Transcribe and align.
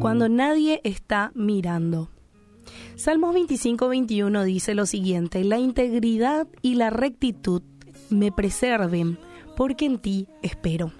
cuando 0.00 0.30
nadie 0.30 0.80
está 0.82 1.30
mirando. 1.34 2.08
Salmos 2.96 3.34
25, 3.34 3.86
21 3.86 4.44
dice 4.44 4.74
lo 4.74 4.86
siguiente, 4.86 5.44
la 5.44 5.58
integridad 5.58 6.48
y 6.62 6.76
la 6.76 6.88
rectitud 6.88 7.62
me 8.08 8.32
preserven, 8.32 9.18
porque 9.56 9.84
en 9.84 9.98
ti 9.98 10.26
espero. 10.40 10.92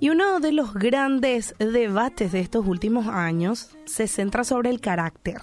Y 0.00 0.10
uno 0.10 0.38
de 0.40 0.52
los 0.52 0.74
grandes 0.74 1.54
debates 1.58 2.32
de 2.32 2.40
estos 2.40 2.66
últimos 2.66 3.06
años 3.06 3.70
se 3.86 4.06
centra 4.06 4.44
sobre 4.44 4.68
el 4.68 4.80
carácter. 4.80 5.40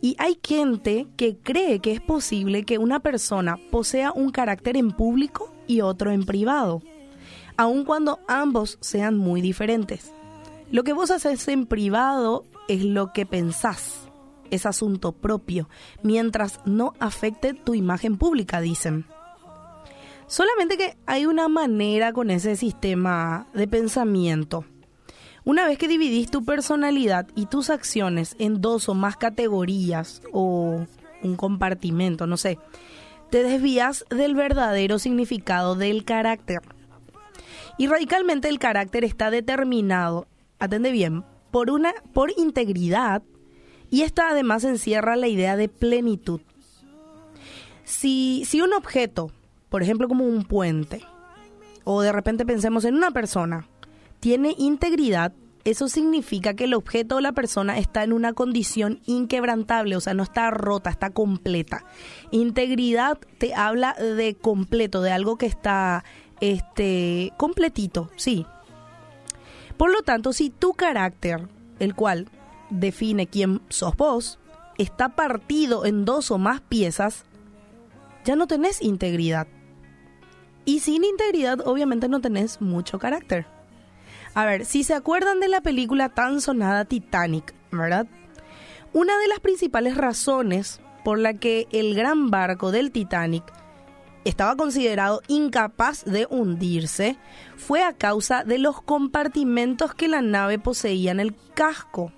Y 0.00 0.14
hay 0.20 0.38
gente 0.40 1.08
que 1.16 1.38
cree 1.38 1.80
que 1.80 1.92
es 1.92 2.00
posible 2.00 2.64
que 2.64 2.78
una 2.78 3.00
persona 3.00 3.58
posea 3.72 4.12
un 4.12 4.30
carácter 4.30 4.76
en 4.76 4.92
público 4.92 5.52
y 5.66 5.80
otro 5.80 6.12
en 6.12 6.26
privado, 6.26 6.80
aun 7.56 7.84
cuando 7.84 8.20
ambos 8.28 8.78
sean 8.80 9.16
muy 9.16 9.40
diferentes. 9.40 10.12
Lo 10.70 10.82
que 10.84 10.92
vos 10.92 11.10
haces 11.10 11.46
en 11.48 11.66
privado 11.66 12.44
es 12.68 12.84
lo 12.84 13.12
que 13.12 13.26
pensás, 13.26 14.08
es 14.50 14.66
asunto 14.66 15.12
propio, 15.12 15.68
mientras 16.02 16.60
no 16.64 16.94
afecte 16.98 17.54
tu 17.54 17.74
imagen 17.74 18.16
pública, 18.16 18.60
dicen. 18.60 19.06
Solamente 20.26 20.78
que 20.78 20.96
hay 21.06 21.26
una 21.26 21.48
manera 21.48 22.12
con 22.12 22.30
ese 22.30 22.56
sistema 22.56 23.46
de 23.52 23.68
pensamiento. 23.68 24.64
Una 25.44 25.66
vez 25.66 25.76
que 25.76 25.88
dividís 25.88 26.30
tu 26.30 26.44
personalidad 26.44 27.28
y 27.34 27.46
tus 27.46 27.68
acciones 27.68 28.34
en 28.38 28.62
dos 28.62 28.88
o 28.88 28.94
más 28.94 29.18
categorías 29.18 30.22
o 30.32 30.86
un 31.22 31.36
compartimento, 31.36 32.26
no 32.26 32.38
sé, 32.38 32.58
te 33.30 33.42
desvías 33.42 34.06
del 34.08 34.34
verdadero 34.34 34.98
significado 34.98 35.74
del 35.74 36.04
carácter. 36.04 36.62
Y 37.76 37.88
radicalmente 37.88 38.48
el 38.48 38.58
carácter 38.58 39.04
está 39.04 39.30
determinado, 39.30 40.26
atende 40.64 40.90
bien, 40.90 41.24
por 41.50 41.70
una 41.70 41.92
por 42.12 42.32
integridad 42.36 43.22
y 43.90 44.02
esta 44.02 44.30
además 44.30 44.64
encierra 44.64 45.16
la 45.16 45.28
idea 45.28 45.56
de 45.56 45.68
plenitud. 45.68 46.40
Si, 47.84 48.42
si 48.46 48.60
un 48.60 48.72
objeto 48.72 49.30
por 49.74 49.82
ejemplo 49.82 50.06
como 50.06 50.24
un 50.24 50.44
puente, 50.44 51.00
o 51.82 52.00
de 52.00 52.12
repente 52.12 52.46
pensemos 52.46 52.84
en 52.84 52.94
una 52.94 53.10
persona, 53.10 53.66
tiene 54.20 54.54
integridad, 54.56 55.32
eso 55.64 55.88
significa 55.88 56.54
que 56.54 56.66
el 56.66 56.74
objeto 56.74 57.16
o 57.16 57.20
la 57.20 57.32
persona 57.32 57.76
está 57.76 58.04
en 58.04 58.12
una 58.12 58.34
condición 58.34 59.00
inquebrantable, 59.04 59.96
o 59.96 60.00
sea, 60.00 60.14
no 60.14 60.22
está 60.22 60.48
rota, 60.52 60.90
está 60.90 61.10
completa. 61.10 61.84
Integridad 62.30 63.18
te 63.38 63.52
habla 63.56 63.94
de 63.94 64.36
completo, 64.36 65.02
de 65.02 65.10
algo 65.10 65.38
que 65.38 65.46
está 65.46 66.04
este 66.40 67.32
completito, 67.36 68.12
sí. 68.14 68.46
Por 69.76 69.90
lo 69.92 70.02
tanto, 70.02 70.32
si 70.32 70.50
tu 70.50 70.72
carácter, 70.72 71.48
el 71.78 71.94
cual 71.94 72.28
define 72.70 73.26
quién 73.26 73.60
sos 73.68 73.96
vos, 73.96 74.38
está 74.78 75.10
partido 75.10 75.84
en 75.84 76.04
dos 76.04 76.30
o 76.30 76.38
más 76.38 76.60
piezas, 76.60 77.24
ya 78.24 78.36
no 78.36 78.46
tenés 78.46 78.82
integridad. 78.82 79.46
Y 80.64 80.80
sin 80.80 81.04
integridad 81.04 81.60
obviamente 81.66 82.08
no 82.08 82.20
tenés 82.20 82.60
mucho 82.60 82.98
carácter. 82.98 83.46
A 84.34 84.46
ver, 84.46 84.64
si 84.64 84.82
se 84.82 84.94
acuerdan 84.94 85.40
de 85.40 85.48
la 85.48 85.60
película 85.60 86.08
tan 86.08 86.40
sonada 86.40 86.86
Titanic, 86.86 87.54
¿verdad? 87.70 88.06
Una 88.92 89.18
de 89.18 89.28
las 89.28 89.40
principales 89.40 89.96
razones 89.96 90.80
por 91.04 91.18
la 91.18 91.34
que 91.34 91.68
el 91.70 91.94
gran 91.94 92.30
barco 92.30 92.72
del 92.72 92.90
Titanic 92.90 93.44
estaba 94.24 94.56
considerado 94.56 95.20
incapaz 95.28 96.04
de 96.04 96.26
hundirse 96.28 97.16
fue 97.56 97.82
a 97.82 97.92
causa 97.92 98.44
de 98.44 98.58
los 98.58 98.80
compartimentos 98.82 99.94
que 99.94 100.08
la 100.08 100.22
nave 100.22 100.58
poseía 100.58 101.10
en 101.10 101.20
el 101.20 101.34
casco. 101.54 102.12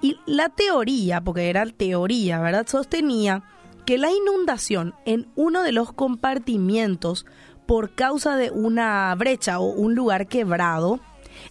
Y 0.00 0.18
la 0.26 0.48
teoría, 0.48 1.20
porque 1.20 1.48
era 1.48 1.64
teoría, 1.66 2.40
¿verdad? 2.40 2.66
Sostenía 2.66 3.44
que 3.86 3.98
la 3.98 4.10
inundación 4.10 4.94
en 5.04 5.28
uno 5.36 5.62
de 5.62 5.72
los 5.72 5.92
compartimientos 5.92 7.26
por 7.66 7.94
causa 7.94 8.36
de 8.36 8.50
una 8.50 9.14
brecha 9.14 9.60
o 9.60 9.66
un 9.66 9.94
lugar 9.94 10.26
quebrado 10.26 11.00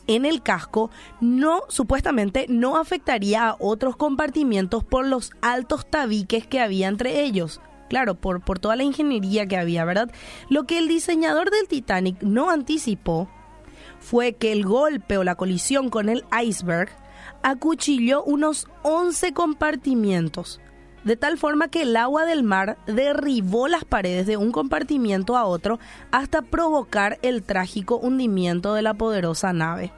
en 0.08 0.26
el 0.26 0.42
casco 0.42 0.92
no 1.20 1.62
supuestamente 1.70 2.46
no 2.50 2.78
afectaría 2.78 3.50
a 3.50 3.56
otros 3.60 3.96
compartimientos 3.96 4.84
por 4.84 5.06
los 5.06 5.32
altos 5.42 5.86
tabiques 5.86 6.46
que 6.48 6.60
había 6.60 6.88
entre 6.88 7.22
ellos. 7.24 7.62
Claro, 7.92 8.16
por, 8.16 8.40
por 8.40 8.58
toda 8.58 8.78
la 8.78 8.84
ingeniería 8.84 9.48
que 9.48 9.58
había, 9.58 9.84
¿verdad? 9.84 10.10
Lo 10.48 10.64
que 10.64 10.78
el 10.78 10.88
diseñador 10.88 11.52
del 11.52 11.68
Titanic 11.68 12.16
no 12.22 12.50
anticipó 12.50 13.28
fue 14.00 14.32
que 14.32 14.54
el 14.54 14.64
golpe 14.64 15.18
o 15.18 15.26
la 15.26 15.36
colisión 15.36 15.90
con 15.90 16.08
el 16.08 16.24
iceberg 16.42 16.88
acuchilló 17.44 18.24
unos 18.24 18.70
11 18.84 19.34
compartimientos, 19.34 20.62
de 21.04 21.18
tal 21.18 21.38
forma 21.38 21.68
que 21.68 21.82
el 21.82 21.98
agua 21.98 22.24
del 22.24 22.44
mar 22.44 22.78
derribó 22.88 23.68
las 23.68 23.84
paredes 23.84 24.26
de 24.26 24.38
un 24.38 24.54
compartimiento 24.54 25.36
a 25.36 25.44
otro 25.44 25.78
hasta 26.12 26.44
provocar 26.44 27.20
el 27.24 27.44
trágico 27.44 27.98
hundimiento 27.98 28.74
de 28.74 28.84
la 28.84 28.94
poderosa 28.94 29.52
nave. 29.52 29.92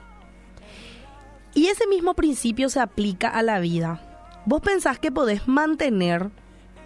Y 1.54 1.68
ese 1.68 1.86
mismo 1.86 2.16
principio 2.16 2.70
se 2.70 2.80
aplica 2.80 3.30
a 3.30 3.44
la 3.44 3.60
vida. 3.60 4.02
Vos 4.48 4.62
pensás 4.62 4.98
que 4.98 5.12
podés 5.12 5.48
mantener 5.48 6.32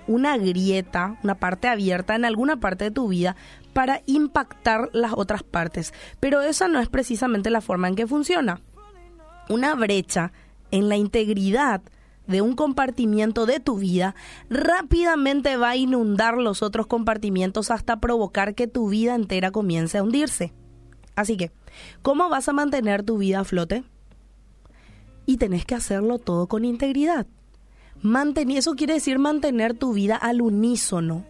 una 0.08 0.38
grieta, 0.38 1.18
una 1.24 1.36
parte 1.36 1.68
abierta 1.68 2.16
en 2.16 2.26
alguna 2.26 2.60
parte 2.60 2.86
de 2.86 2.92
tu 2.92 3.08
vida 3.08 3.36
para 3.74 4.02
impactar 4.06 4.90
las 4.94 5.14
otras 5.16 5.44
partes, 5.44 5.94
pero 6.20 6.42
esa 6.42 6.68
no 6.68 6.80
es 6.80 6.90
precisamente 6.90 7.50
la 7.50 7.62
forma 7.62 7.88
en 7.88 7.96
que 7.96 8.08
funciona. 8.08 8.62
Una 9.50 9.76
brecha 9.76 10.32
en 10.72 10.90
la 10.90 10.98
integridad 10.98 11.82
de 12.28 12.42
un 12.42 12.56
compartimiento 12.56 13.46
de 13.46 13.60
tu 13.60 13.78
vida 13.78 14.16
rápidamente 14.50 15.58
va 15.58 15.70
a 15.70 15.76
inundar 15.76 16.38
los 16.38 16.62
otros 16.62 16.88
compartimientos 16.88 17.72
hasta 17.72 18.00
provocar 18.00 18.54
que 18.54 18.68
tu 18.68 18.90
vida 18.90 19.16
entera 19.16 19.52
comience 19.52 19.98
a 19.98 20.04
hundirse. 20.04 20.54
Así 21.16 21.38
que, 21.38 21.52
¿cómo 22.02 22.30
vas 22.30 22.48
a 22.50 22.54
mantener 22.54 23.04
tu 23.04 23.18
vida 23.18 23.40
a 23.40 23.44
flote? 23.44 23.84
Y 25.26 25.38
tenés 25.38 25.66
que 25.66 25.76
hacerlo 25.76 26.20
todo 26.20 26.48
con 26.48 26.66
integridad. 26.66 27.28
Mantener, 28.02 28.58
eso 28.58 28.76
quiere 28.76 28.96
decir 28.96 29.20
mantener 29.20 29.74
tu 29.74 29.94
vida 29.94 30.16
al 30.16 30.42
unísono, 30.42 31.26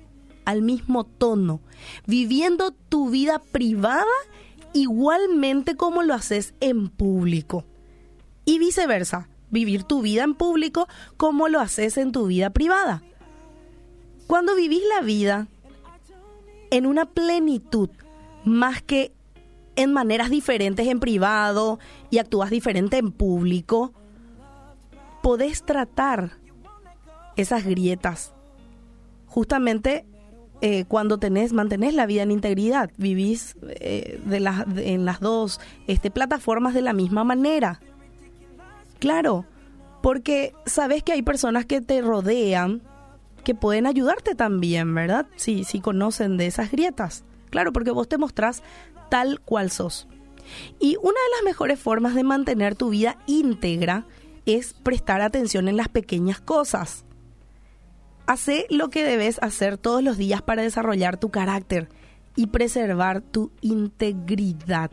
al 0.45 0.61
mismo 0.61 1.05
tono, 1.05 1.61
viviendo 2.05 2.71
tu 2.71 3.09
vida 3.09 3.39
privada 3.51 4.05
igualmente 4.73 5.75
como 5.75 6.03
lo 6.03 6.13
haces 6.13 6.53
en 6.59 6.89
público. 6.89 7.65
Y 8.45 8.59
viceversa, 8.59 9.29
vivir 9.49 9.83
tu 9.83 10.01
vida 10.01 10.23
en 10.23 10.35
público 10.35 10.87
como 11.17 11.47
lo 11.47 11.59
haces 11.59 11.97
en 11.97 12.11
tu 12.11 12.27
vida 12.27 12.49
privada. 12.49 13.03
Cuando 14.27 14.55
vivís 14.55 14.83
la 14.95 15.01
vida 15.01 15.47
en 16.69 16.85
una 16.85 17.05
plenitud, 17.05 17.89
más 18.43 18.81
que 18.81 19.13
en 19.75 19.93
maneras 19.93 20.29
diferentes 20.29 20.87
en 20.87 20.99
privado 20.99 21.79
y 22.09 22.17
actúas 22.17 22.49
diferente 22.49 22.97
en 22.97 23.11
público, 23.11 23.93
podés 25.21 25.63
tratar 25.63 26.31
esas 27.37 27.63
grietas. 27.65 28.33
Justamente 29.27 30.05
eh, 30.61 30.85
cuando 30.87 31.19
tenés, 31.19 31.53
mantenés 31.53 31.93
la 31.93 32.07
vida 32.07 32.23
en 32.23 32.31
integridad, 32.31 32.89
vivís 32.97 33.55
eh, 33.67 34.19
de 34.25 34.39
las, 34.39 34.65
en 34.77 35.05
las 35.05 35.19
dos 35.19 35.59
este, 35.85 36.09
plataformas 36.09 36.73
de 36.73 36.81
la 36.81 36.93
misma 36.93 37.23
manera. 37.23 37.79
Claro, 38.99 39.45
porque 40.01 40.53
sabes 40.65 41.03
que 41.03 41.11
hay 41.11 41.21
personas 41.21 41.65
que 41.65 41.81
te 41.81 42.01
rodean 42.01 42.81
que 43.43 43.55
pueden 43.55 43.85
ayudarte 43.85 44.35
también, 44.35 44.93
¿verdad? 44.93 45.27
Si, 45.35 45.63
si 45.63 45.79
conocen 45.79 46.37
de 46.37 46.47
esas 46.47 46.71
grietas. 46.71 47.23
Claro, 47.49 47.71
porque 47.71 47.91
vos 47.91 48.09
te 48.09 48.17
mostrás 48.17 48.63
tal 49.09 49.39
cual 49.39 49.71
sos. 49.71 50.07
Y 50.79 50.97
una 50.97 51.07
de 51.07 51.35
las 51.35 51.43
mejores 51.45 51.79
formas 51.79 52.15
de 52.15 52.23
mantener 52.23 52.75
tu 52.75 52.89
vida 52.89 53.17
íntegra 53.27 54.05
es 54.45 54.73
prestar 54.73 55.21
atención 55.21 55.67
en 55.67 55.77
las 55.77 55.87
pequeñas 55.87 56.41
cosas. 56.41 57.05
Hace 58.27 58.67
lo 58.69 58.89
que 58.89 59.03
debes 59.03 59.39
hacer 59.41 59.77
todos 59.77 60.03
los 60.03 60.17
días 60.17 60.41
para 60.41 60.61
desarrollar 60.61 61.17
tu 61.17 61.29
carácter 61.29 61.89
y 62.35 62.47
preservar 62.47 63.21
tu 63.21 63.51
integridad. 63.61 64.91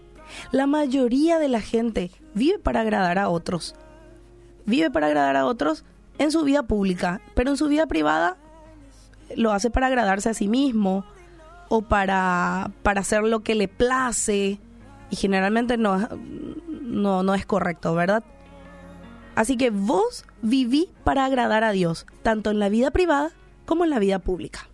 La 0.53 0.67
mayoría 0.67 1.39
de 1.39 1.49
la 1.49 1.61
gente 1.61 2.11
vive 2.35 2.59
para 2.59 2.81
agradar 2.81 3.19
a 3.19 3.29
otros 3.29 3.75
vive 4.67 4.91
para 4.91 5.07
agradar 5.07 5.37
a 5.37 5.47
otros 5.47 5.85
en 6.19 6.31
su 6.31 6.43
vida 6.43 6.63
pública, 6.63 7.21
pero 7.35 7.51
en 7.51 7.57
su 7.57 7.69
vida 7.69 7.87
privada 7.87 8.37
lo 9.37 9.53
hace 9.53 9.71
para 9.71 9.89
agradarse 9.89 10.29
a 10.29 10.35
sí 10.35 10.49
mismo 10.49 11.05
o 11.69 11.83
para, 11.83 12.71
para 12.83 13.01
hacer 13.01 13.23
lo 13.23 13.41
que 13.41 13.55
le 13.55 13.69
place 13.69 14.59
y 15.11 15.17
generalmente 15.17 15.77
no, 15.77 16.09
no, 16.69 17.23
no 17.23 17.35
es 17.35 17.47
correcto, 17.47 17.95
¿verdad? 17.95 18.23
Así 19.35 19.57
que 19.57 19.71
vos 19.71 20.25
viví 20.43 20.89
para 21.03 21.25
agradar 21.25 21.65
a 21.65 21.73
Dios, 21.73 22.07
tanto 22.23 22.51
en 22.51 22.59
la 22.59 22.69
vida 22.69 22.91
privada 22.91 23.33
como 23.67 23.85
en 23.85 23.91
la 23.91 23.99
vida 23.99 24.19
pública. 24.19 24.69